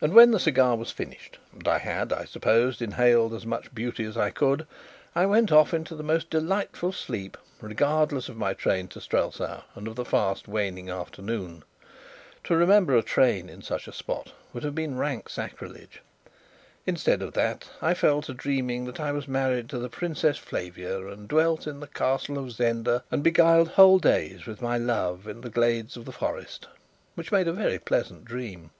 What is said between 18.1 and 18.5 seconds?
to